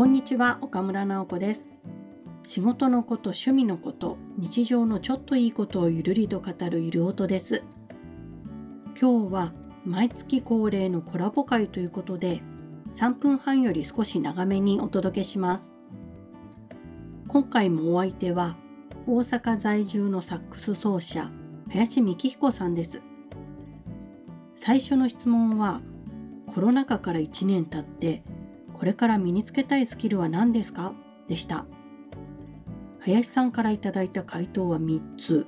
[0.00, 1.68] こんにちは岡村直子です。
[2.42, 7.62] 仕事のこと趣味のこと日常のちょっといいことをゆるりと語るゆる音です。
[8.98, 9.52] 今日は
[9.84, 12.40] 毎月恒例のコラボ会ということで
[12.94, 15.70] 3分半より少し長めにお届けします。
[17.28, 18.56] 今回もお相手は
[19.06, 21.30] 大阪在住のサックス奏者
[21.68, 23.02] 林幹彦さんです。
[24.56, 25.82] 最初の質問は
[26.46, 28.22] コロナ禍から1年経って
[28.80, 30.94] これから身につけたいスキルは何ですか？
[31.28, 31.66] でした。
[33.00, 35.46] 林さんからいただいた回答は3つ。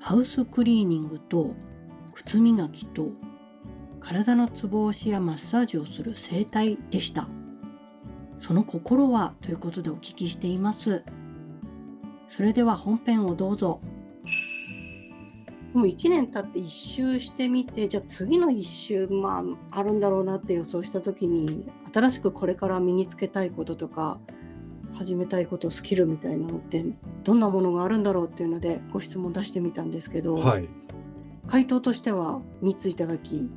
[0.00, 1.54] ハウスクリーニングと
[2.12, 3.10] 靴磨きと
[4.00, 7.28] 体のツボ押しやマッサージをする整体でした。
[8.40, 11.04] その心はということでお聞きしています。
[12.26, 13.80] それでは本編をどうぞ。
[15.74, 24.18] もう1年経って1周してみてじゃあ次の1周まああるんだろうなって予想した時に新しくこれから身につけたいこととか
[24.94, 26.84] 始めたいことスキルみたいなのって
[27.24, 30.68] どんなものがあるんだろうっていうのでご質問出してみたんですけど、はい、
[31.48, 33.50] 回答としては3ついただき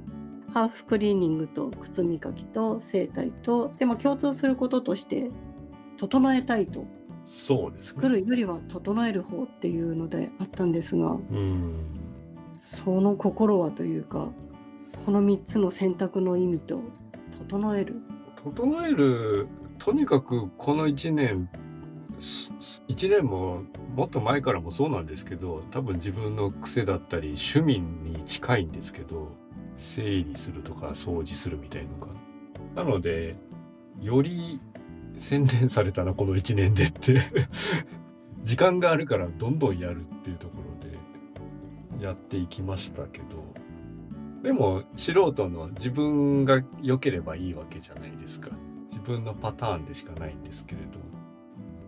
[0.52, 5.30] ハウスクリーニングと靴磨きと整体とでも共通することとして
[5.98, 6.86] 整えたいと。
[7.30, 11.12] そうです、ね、作るよりは整える方っていうのであったんですが。
[11.12, 11.97] うん
[12.68, 14.28] その心はというか
[15.06, 16.82] この3つの選択の意味と
[17.50, 17.96] 整える。
[18.44, 19.48] 整える。
[19.80, 21.50] とにかくこの1年
[22.20, 23.64] 1年も
[23.96, 29.32] もっと前からもそうなんですけど多分自分の癖だったり趣味に近いんですけど
[29.78, 32.08] 整理するとか掃除するみたいのが
[32.76, 33.36] なので
[34.02, 34.60] より
[35.16, 37.18] 洗練されたなこの1年でって。
[38.44, 40.87] 時間があるからどんどんやるっていうところで。
[42.00, 43.54] やっていきましたけど
[44.44, 48.50] でも素人の自分が良ければいいわけじゃないですか。
[48.88, 51.00] 自分のパターンでしかないんですけれど、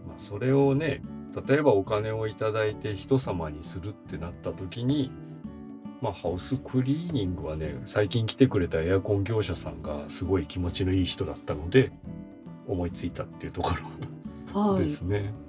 [0.07, 1.01] まあ、それをね
[1.47, 5.11] 例えばお金を頂いて人様にするってなった時に
[6.01, 11.91] まあハウスクリーニングはね最近来てくれたエアコン業者さんがすごい気持ちのいい人だったので
[12.67, 13.71] 思いついたっていうとこ
[14.53, 15.17] ろですね。
[15.17, 15.48] はい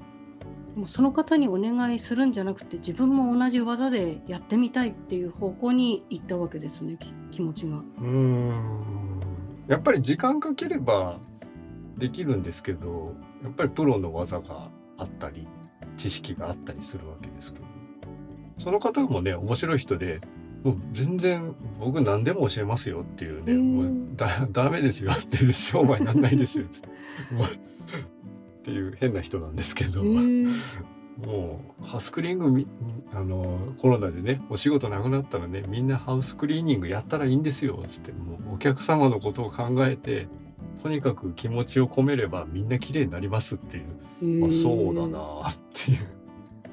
[0.76, 6.96] もうその方にお願いするんじゃなくて自分も同じ技でやってみたいっていう方向に行ったわけですね
[7.30, 7.82] 気持ちが。
[7.98, 8.52] うん。
[9.68, 11.18] やっぱり時間かければ
[11.96, 15.46] できるんですけどやっぱりプロの技があったり
[15.96, 17.64] 知識があったりするわけですけど。
[18.58, 20.20] その方もね面白い人で
[20.62, 26.66] もう全然僕何でも教えますよっていうね、もうだ ダメですよっていう商売になんないですよ
[27.32, 27.46] もう
[28.60, 30.48] っていう変な人なんですけど、えー、
[31.26, 32.66] もうハウスクリーニング
[33.14, 40.28] あのコロナでねお仕事なくなったらねみんなハウスクリーニングやったらいいんですよつってもうお客様のことを考えて
[40.82, 43.84] とにかく気持ちを込めればみんな綺麗になりますっていう、
[44.22, 45.98] えー、まあ、そうだなっていう。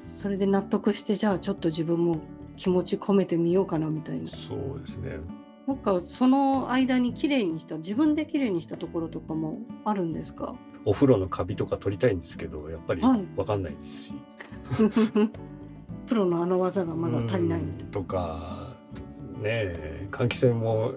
[0.02, 2.20] それで納得してじゃあちょっと自分も
[2.56, 4.28] 気持ち込めてみようかなみたいな。
[4.28, 5.18] そうですね。
[5.66, 10.54] なんかその間に綺麗にした自分で綺麗にしたところとかもあるんですか？
[10.84, 15.30] お風呂のカビとか取りたいんですけどやっぱり分かんないですし、はい、
[16.06, 18.76] プロのあの技がまだ足りないとか
[19.42, 20.94] ね換気扇も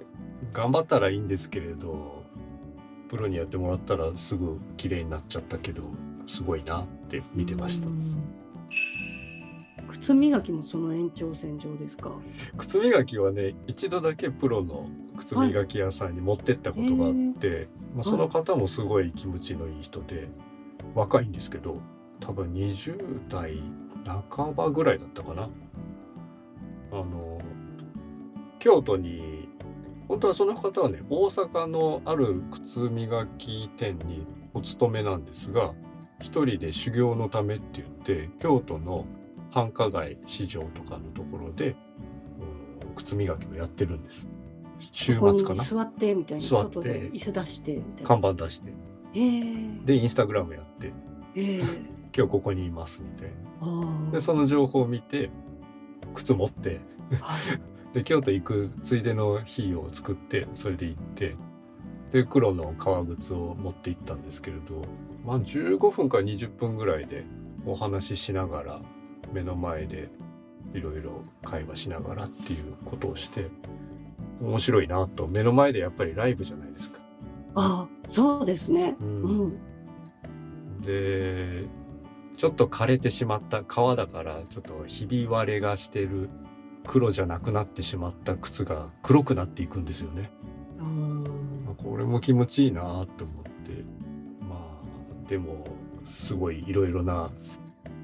[0.53, 2.23] 頑張ったらいいんですけれど
[3.09, 5.83] プロにやってもらったらすぐ綺麗になっちゃったけど
[6.27, 7.87] すごいなって見てました。
[9.89, 12.11] 靴磨きもその延長線上ですか？
[12.57, 14.87] 靴磨きはね一度だけプロの
[15.21, 20.27] 靴磨き屋さんに持ってったことがあって、はい、まあ、その方もすごい気持ちのいい人で、
[20.95, 21.77] 若いんですけど
[22.19, 23.61] 多分20代
[24.27, 25.49] 半ばぐらいだったかな。
[26.91, 27.39] あの
[28.59, 29.47] 京都に
[30.07, 35.73] 本当はその方はね大阪のある靴磨き店にお勤めなんですが
[36.19, 39.05] 一人で修行のためって言って京都の
[39.51, 41.75] 繁華街市場とかのところで、
[42.83, 44.27] うん、靴磨きをやってるんです。
[44.91, 45.63] 週末かな。
[45.63, 46.43] 座ってみたいな。
[46.43, 47.81] 座って椅子出して。
[48.03, 48.73] 看板出して。
[49.13, 50.93] えー、でインスタグラムやって。
[51.35, 51.59] えー、
[52.15, 53.29] 今日ここにいますみたい
[53.61, 54.11] な。
[54.11, 55.29] でその情報を見て
[56.13, 56.79] 靴持って、
[57.19, 57.35] は
[57.91, 61.35] い、 で京都行くついでの日を作ってそれで行って
[62.11, 64.81] で黒の革靴を持って行ったんですけれど
[65.25, 67.25] まあ15分から20分ぐらいで
[67.65, 68.81] お話ししながら
[69.31, 70.09] 目の前で
[70.73, 73.47] いろいろ会話しながらっていうことをして
[74.41, 75.27] 面白いなと。
[75.27, 76.99] 目の前でやっぱりライブじゃないですか。
[77.55, 81.65] あそうですね、うん、うん、で
[82.37, 86.29] ちょっと枯れてしまった革だからちょっとひび割れがしてる
[86.85, 90.31] 黒じゃなくなってしまった靴が黒くなっていくんですよね。
[90.79, 91.75] うん。
[91.77, 93.21] これも気持ちいいなと思って。
[94.49, 95.65] まあでも
[96.09, 97.29] すごいいろいろな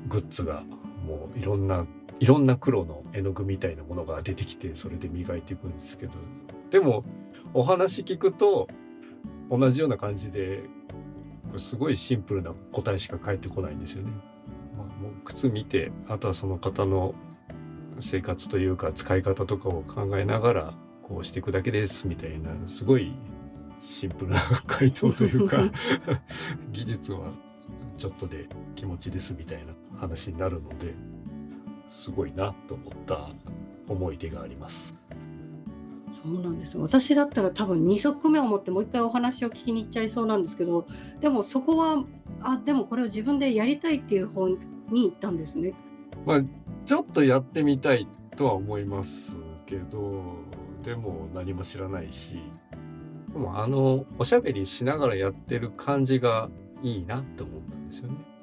[0.07, 0.63] グッズが
[1.06, 1.86] もういろんな
[2.19, 6.14] いろんな黒の絵の具みたいなものが出てきてそれで磨いていくんですけど
[6.72, 7.04] でも
[7.54, 8.68] お話聞くと
[9.50, 10.64] 同じような感じで
[11.58, 14.12] すごいシンプルな答えしか返ってこないんですよね。
[14.78, 17.16] まあ、もう靴見てあとはその方の
[18.00, 20.74] 生活というか使い方とかを考えながら
[21.04, 23.14] こうしていくだけですみたいなすごい
[23.80, 25.58] シンプルな回答というか
[26.72, 27.31] 技術は
[27.98, 30.94] ちょっとで気持ちですみたいな話になるので
[31.89, 33.30] すごいなと思った
[33.88, 34.98] 思い出があります。
[36.10, 40.88] そうなんです私だったら多分2足目を持ってもう一回お話を聞きに行っちゃいそうなんですけど
[41.19, 42.06] でもそこは
[42.42, 44.57] あでもこれを自分でやりたいっていう方に
[44.89, 45.74] 行ったんですね。
[46.25, 46.42] まあ
[46.86, 48.07] ちょっとやってみたい
[48.38, 50.24] とは思いますけど
[50.83, 52.40] でも何も知らないし
[53.33, 56.50] でもあのおしゃべりしながらやってる感じが
[56.81, 58.37] いいなって思ったんですよね。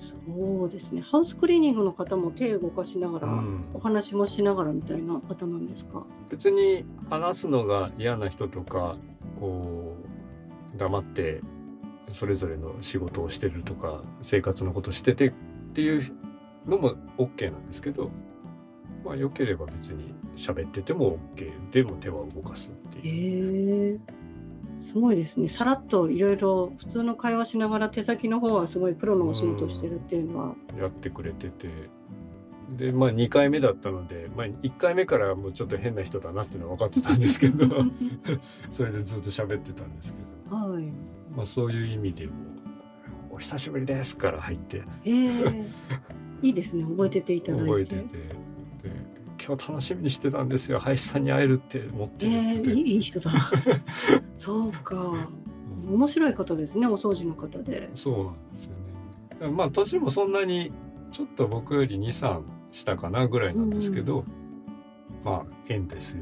[0.00, 1.02] そうですね。
[1.02, 6.04] ハウスクリーニングの方も手を動かしながら、うん、お話もしながらみたいな方なんですか？
[6.30, 8.96] 別に話すのが嫌な人とか
[9.38, 9.96] こ
[10.74, 11.42] う黙って
[12.12, 15.32] それぞれの仕事をしてるとか生活のことしててっ
[15.74, 16.02] ていう
[16.66, 18.10] のも OK なんですけど、
[19.04, 24.00] まあ、良ければ別に喋ってても OK でも手は動かすっていう。
[24.80, 25.48] へすごいですね。
[25.48, 30.54] さらっといろいろ普通の会話しながら手先の方はすごいプロのお仕事してるっていうのは。
[30.78, 31.68] やってくれてて。
[32.70, 37.66] でまあ2回目だったので、まあ、1回目からもうちょっと変な人だなっていうのは分かってたんですけど
[38.70, 40.84] それでずっと喋ってたんですけど、はい。
[41.36, 42.32] まあ、そういう意味でも
[43.32, 44.82] 「お久しぶりです」から入って。
[45.04, 45.64] えー。
[46.42, 46.84] いいですね。
[46.84, 47.66] 覚えてていただいて。
[47.66, 48.49] 覚えてて
[49.50, 50.78] 楽しみにしてたんですよ。
[50.78, 53.30] 林さんに会えるって思ってえー、いい人だ。
[54.36, 55.14] そうか。
[55.88, 57.90] 面白い方ですねお掃除の方で。
[57.94, 58.72] そうなんですよ
[59.48, 59.52] ね。
[59.52, 60.72] まあ年もそんなに
[61.10, 62.42] ちょっと僕より23
[62.72, 64.24] したかなぐらいなんですけど、うん、
[65.24, 66.16] まあ縁です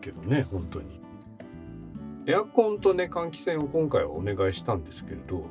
[0.00, 0.98] けどね本当に。
[2.26, 5.46] エアコンとね換気扇を今回はお願いしたんですけれど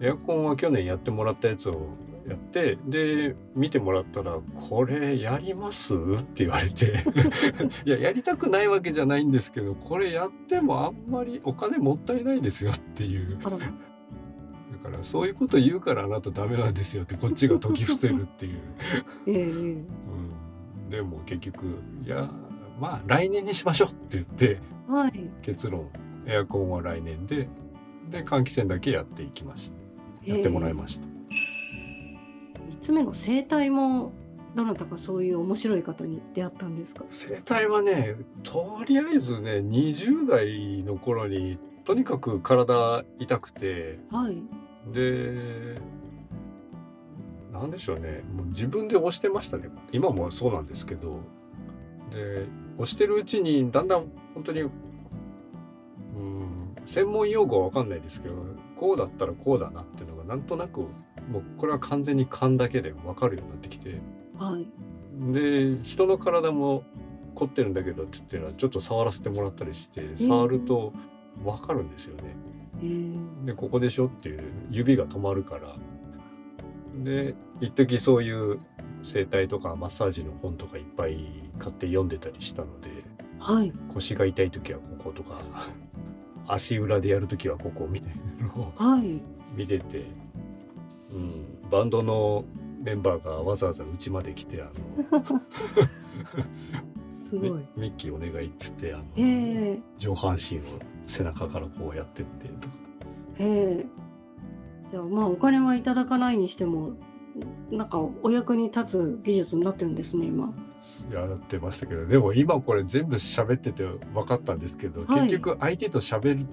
[0.00, 1.88] エアコンは去年やってもらったやつを
[2.30, 7.04] やってで見てもらったら「これやります?」って言われて。
[7.84, 13.38] いややりたくないわけじゃないんですけどこれやってもあんまりお金もったいないですよっていう。
[13.38, 18.60] だからそういうこと言うからあなたダメなんですよってこっちが解き伏せるっていう。
[19.26, 19.84] えー、
[20.84, 21.66] うん、でも結局
[22.04, 22.30] いや
[22.80, 25.88] まあ来年にしましょうって言って、はい、結論。
[26.26, 27.48] エアコンは来年で
[28.10, 29.80] で換気扇だけやっていきました。
[30.24, 31.06] やってもらいました。
[32.80, 34.12] つ目の生態も
[34.54, 37.04] どなたかそういう面白い方に出会ったんですか？
[37.10, 44.42] 生態はねとりあえずね20代の頃にとにかく体痛くて、はい、
[44.92, 45.80] で
[47.52, 48.22] なんでしょうね。
[48.34, 49.68] もう自分で押してましたね。
[49.92, 51.20] 今もそうなんですけど。
[52.10, 52.44] で
[52.76, 54.72] 押してるうちにだんだん本当にうん
[56.84, 58.34] 専門用語は分かんないですけど
[58.74, 60.88] こうだったらこうだなっていうのがなんとなく
[61.30, 64.00] もうこれは完全に勘だけで分かるようになってきて、
[64.38, 64.66] はい、
[65.32, 66.82] で人の体も
[67.34, 70.92] 凝ってるんだけどって言ってのはちょっと触らせてもらったりして触ると
[71.44, 72.34] 分かるんですよね。
[72.82, 75.76] えー、でここでしょっていう指が止まるから。
[77.04, 78.58] で一時そういう
[79.02, 81.24] 整体とかマッサージの本とかいっぱい
[81.58, 82.88] 買って読んでたりしたので、
[83.38, 85.40] はい、腰が痛い時はこことか
[86.48, 89.20] 足裏でやる時はここみたいなのを、はい、
[89.56, 90.04] 見てて
[91.12, 92.44] うん、バンドの
[92.82, 94.70] メンバーがわざわざうちまで来てあ
[95.12, 95.22] の
[97.22, 100.62] すごいミッキーお願いっつってあの、えー、上半身を
[101.06, 102.74] 背中からこうやってってとか。
[103.38, 106.92] えー、じゃあまあお金はいただかないにしても
[107.70, 110.52] なんかお役に立つ技術になってるんですね今。
[111.12, 116.46] やってましたけどでも今これ全部喋ってて分かったんですけど、はい、結局相手と喋る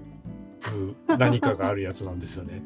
[1.18, 2.62] 何かがあるやつなんですよね。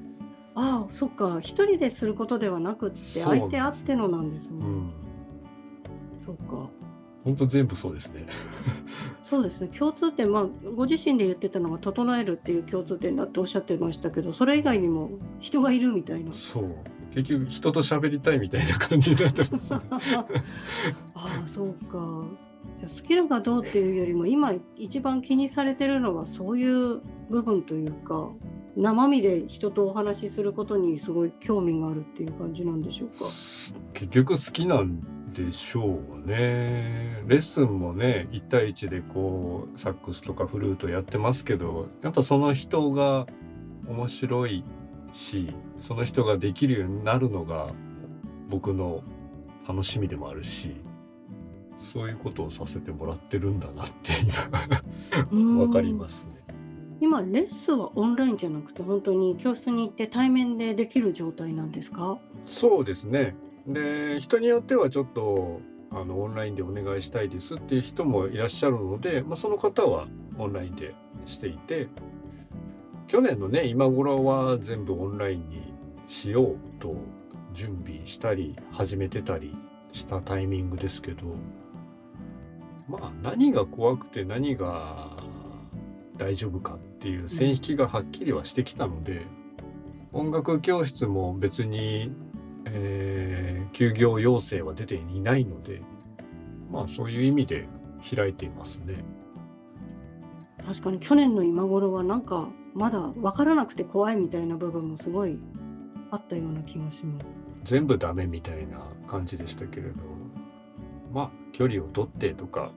[0.54, 1.38] ああ、そっか。
[1.40, 4.58] 一人ですることではなくって、相手あってのなんですね。
[4.60, 4.90] うん。
[6.20, 6.68] そっか。
[7.24, 8.26] 本当全部そうですね。
[9.22, 9.68] そうですね。
[9.68, 16.32] 共通点、まあ、ご自身で言ってたのが整えるっていう共通点だっておっしゃってましたけど、それ以外にも人がいるみたいな。
[16.32, 16.74] そう。
[17.14, 19.82] 結局人と喋りたいみたいな感じになってます、 あ
[21.14, 22.24] あ、そうか。
[22.76, 28.30] じゃスキルがどうっていうよりも、今一番気にされてるのはそういう部分というか、
[28.76, 33.24] 生身で人とお話しすることにすごい興味があるっていう感じなんでしょうか？
[33.92, 35.00] 結局好きなん
[35.34, 37.22] でしょうね。
[37.26, 43.26] レッスンもね1対1でこうサックスとかフルートやってますけどやっぱその人が
[43.88, 44.64] 面白い
[45.12, 47.68] しその人ができるようになるのが
[48.48, 49.02] 僕の
[49.68, 50.76] 楽しみでもあるし
[51.78, 54.12] そういうことをさせてもらってるんだなって
[55.32, 56.41] 今 わかりますね。
[57.02, 62.16] 今レッスンはオンラインじゃなくて本当に教室に行って対面でできる状態なんですか？
[62.46, 63.34] そうですね。
[63.66, 70.06] で人によってはちょっとあのオンラインでお願いしたいですっていう人もいらっしゃるので、まあ、その方は
[70.38, 70.94] オンラインで
[71.26, 71.88] していて
[73.08, 75.74] 去年のね今頃は全部オンラインに
[76.06, 76.94] しようと
[77.52, 79.56] 準備したり始めてたり
[79.90, 81.26] したタイミングですけど
[82.88, 85.16] まあ何が怖くて何が
[86.16, 89.26] 大丈夫かっっていう線引きがはっきりはしてきたので、
[90.12, 92.12] 音楽教室も別に
[92.64, 95.82] えー、休業要請は出ていないので、
[96.70, 97.66] まあそういう意味で
[98.14, 99.04] 開いていますね。
[100.64, 105.38] 確かに去年の今頃はなんかまだ分からなくて怖いみたいな部分もすごい
[106.12, 107.36] あったような気がします。
[107.64, 109.94] 全部ダメみたいな感じでしたけれど、
[111.12, 112.70] まあ距離を取ってとか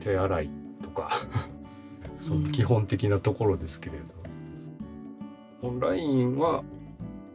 [0.00, 0.50] 手洗い
[0.82, 1.08] とか
[2.18, 4.04] その基本的なところですけれど、
[5.62, 6.62] うん、オンラインは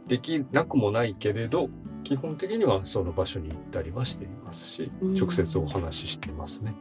[0.08, 1.70] できなくもないけれど
[2.04, 6.74] 基本的にはその場所に行ったりはしていますし直接お話ししていますね。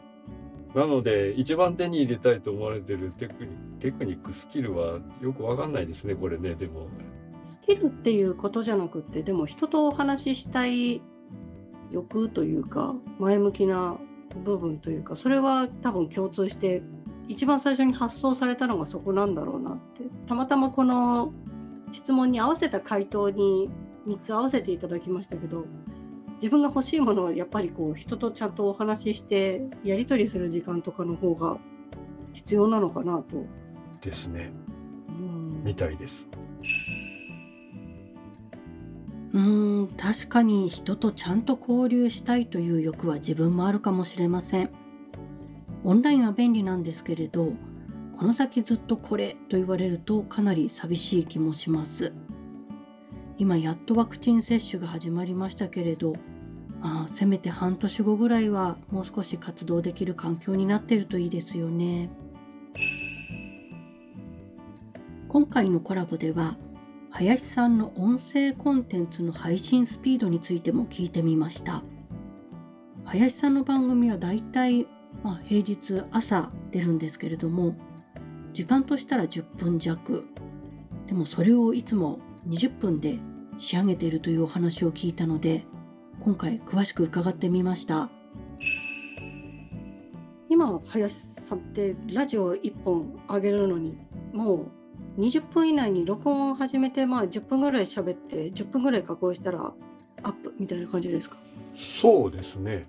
[0.75, 6.89] なので一番手に入れたいと思われてるテクニテクニックスキルはよくわかんないですねこれねでも。
[7.43, 11.03] スキルっていうことじゃなくってでも人とお話ししたい
[11.91, 13.97] 欲というか前向きな
[14.45, 16.83] 部分というかそれは多分共通して
[17.31, 21.33] 一番最初に発想されたのがそこなんだろうなってたまたまこの
[21.93, 23.71] 質問に合わせた回答に
[24.09, 25.65] 3つ合わせていただきましたけど
[26.35, 31.59] 自分が欲しいものはやっぱりこう人とちゃんとお話ししてやり取りする時間とかの方が
[32.33, 33.45] 必要なのかなと。
[34.01, 34.51] ですね。
[35.09, 36.29] うん、みたいです。
[39.33, 44.71] うん確かに人とちゃんと交流したいという欲は自分もあるかもしれません。
[45.83, 47.53] オンラインは便利なんですけれど
[48.17, 52.13] この先ずっとこれと言われるとかなり寂しい気もします。
[53.39, 56.13] 今やっとワクチン接種が始まりましたけれど
[56.83, 62.11] あせめて半年後ぐらいはもう少し活動できる環境になっているといいですよね。
[65.29, 66.59] 今回のコラボでは
[67.11, 71.83] 林さんの音声コンテンツの配信スピードについても聞いてみました。
[73.05, 74.87] 林さんの番組はだいたい、
[75.23, 77.75] まあ、平日朝出るんですけれども
[78.53, 80.25] 時間としたら10分弱。
[81.07, 83.19] でもそれをいつも20分で
[83.59, 85.65] 仕上げているというお話を聞いたので
[86.25, 88.09] 今回詳しく伺ってみました。
[90.49, 93.99] 今林さんってラジオ1本上げるのに
[94.33, 94.67] も
[95.17, 99.73] う20分以内に録音を始めてまあ10分ぐらい喋って10分ぐらい加工したら
[100.23, 101.37] アップみたいな感じですか？
[101.77, 102.89] そうですね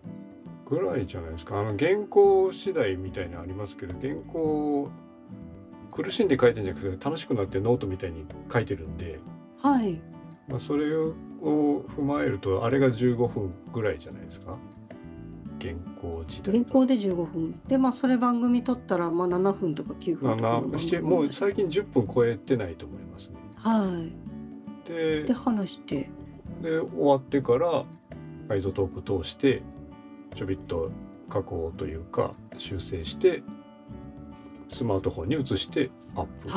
[0.71, 1.59] ぐらいじゃないですか。
[1.59, 4.89] あの原稿次第みたいなありますけど原稿
[5.91, 9.19] 苦しんで書いてんじゃなくて楽しくなってノートみたいに書いてるんで、
[9.61, 9.99] はい、
[10.47, 14.57] まあ、それを踏まえるとあれが15分ぐらいじゃないですか。
[15.59, 17.59] 原稿自体原稿で15分。
[17.67, 20.61] でまあそれ番組撮ったらまあ7分とか9分とか
[21.01, 23.35] もう最近10分超えてないと思いますね。
[23.57, 23.89] は
[24.87, 24.89] い。
[24.89, 26.09] でで話して。
[26.61, 27.83] で終わってから
[28.47, 29.61] iZotope 通して
[30.33, 30.91] ちょびっと
[31.29, 33.43] 加工というか修正して
[34.69, 36.49] スマートフォンに移してアップ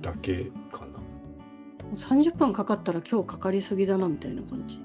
[0.00, 1.00] だけかな、は
[1.92, 4.80] い、30分かかったら今日かかりすぎだなみたいな感じ？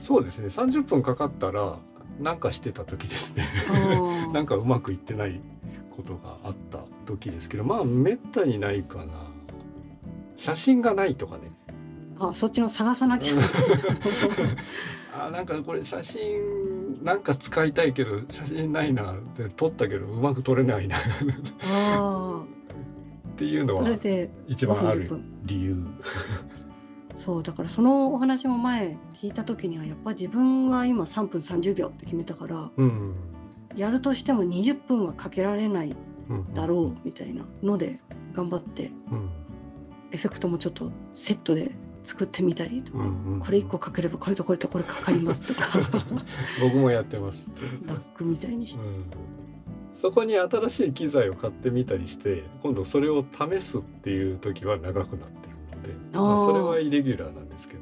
[0.00, 0.46] そうですね。
[0.48, 1.78] 30分かかったら
[2.20, 3.44] なんかしてた時ですね。
[4.32, 5.40] なんかうまくいってない
[5.90, 9.12] ことがあった時ですけどまあめったにないかな。
[10.36, 11.50] 写真がないとかね。
[12.18, 13.32] あそっちの探さなきゃ。
[15.18, 16.20] あなんかこれ写真
[17.06, 20.96] なんか使いたいけど写真ないなって撮ったけどうまく撮れないな。
[20.98, 21.00] っ
[23.36, 23.88] ていうのは
[24.48, 25.08] 一番ある
[25.44, 25.86] 理由。
[27.14, 33.14] そうだからそのお話も前聞いた時にはやっぱ自分は今3分30秒って決めたから、うん、
[33.76, 35.94] やるとしても20分はかけられない
[36.54, 38.00] だろうみたいなので
[38.32, 39.30] 頑張って、うん、
[40.10, 41.70] エフェクトもちょっとセットで
[42.06, 45.80] 作ってみたりうんうん、これ1個かければこれとこれとこれかかりますとか。
[46.62, 47.50] 僕もやってます。
[47.84, 49.04] ラックみたいにして、うん、
[49.92, 57.80] そこに新しい機材を買ってみたりして今度それを試すっていう時は長くなってるのでまあ、それはイレギュラーなんですけど。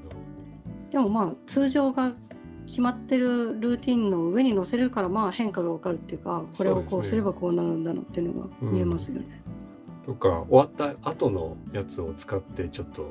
[0.90, 2.14] でもまあ通常が
[2.66, 9.42] 決まってるルーティンの上に載せるからまあ変化が分かるっていうかこれをこうすればこうなるんだなっていうのが見えますよね。
[10.06, 13.08] とか終わった後のやつを使ってちょっと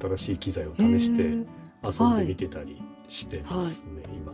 [0.00, 4.32] 新しい機材を試して遊んでみてたりしてますね、今。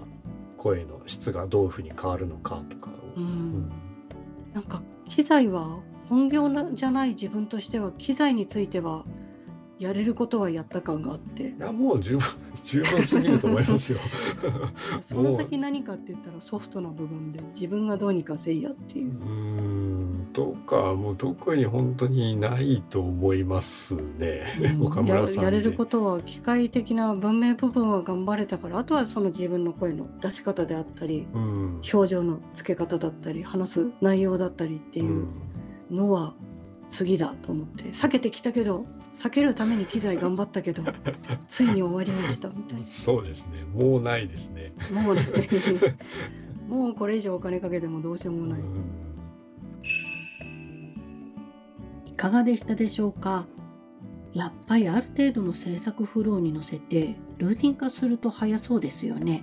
[0.57, 3.25] 声の質がどういうふうに変わるのかとかを、うん。
[3.25, 3.73] うん。
[4.55, 5.79] なんか機材は
[6.09, 9.05] 本業なじゃない自分としては機材については
[9.79, 11.43] やれることはやった感があって。
[11.43, 12.29] いやもう十分
[12.63, 13.99] 十分すぎると思いますよ。
[15.03, 19.11] その先何かって言ったらソフトな部分で自分がどうにかせいやっていう。
[19.11, 19.82] う。
[20.33, 24.45] とかもう特に本当にないと思いますね、
[24.81, 25.37] 岡村さんで。
[25.37, 31.81] ややれることは機械的な文明部分は頑張れたからあとはその自分の声の出し方であったりうん。
[31.93, 35.29] 表情の付け方だったり話す内容だったりっていう
[35.91, 36.35] のは
[36.89, 40.83] 次だと思って避けてきたけど避けるために機材頑張ったけど
[41.49, 43.65] ついに終わりが来たみたいそうですね。
[43.75, 44.73] もうないですね。
[44.93, 45.23] なもうね
[46.69, 48.61] もうこれ以上お金かけてもどうしようもない
[52.23, 53.47] かがでしたでしょうか？
[54.33, 59.43] やっぱりある程度の制作フローに乗せてルーティン化すると早そうですよね。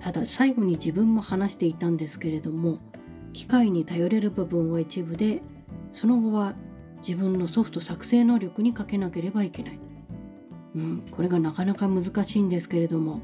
[0.00, 2.80] ただ最後に自分も話していたんですけれども
[3.32, 5.42] 機械に頼れる部分は一部で
[5.92, 6.54] その後は
[7.06, 9.78] 自分のソフト作成能力にかけなければいけない。
[10.74, 13.20] うんこれがなかなか難しいんですけれども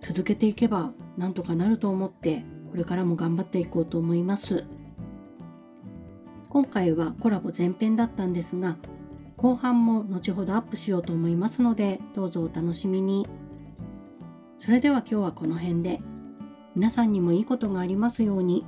[0.00, 2.42] 続けていけばなんとかなると思って
[2.72, 4.64] これからも頑張っていこうと思います。
[6.52, 8.76] 今回はコラボ前編だったんですが
[9.38, 13.26] 後半も後ほどアップしようと思いますのでどうぞお楽しみに
[14.58, 16.00] それでは今日はこの辺で
[16.76, 18.66] 皆さんにもいいことがありますように。